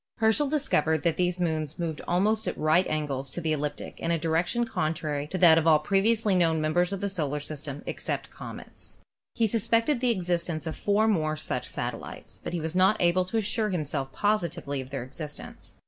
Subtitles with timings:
[0.17, 4.17] Herschel discovered that these moons moved almost at right angles to the ecliptic in a
[4.17, 8.31] direction contrary to that of all previously known mem t>e»s of the solar kingdom except
[8.31, 8.97] the comets.
[9.35, 13.25] He sus pected the existence of four more such satellites, but he was not able
[13.25, 15.75] to assure himself positively of their exist ence.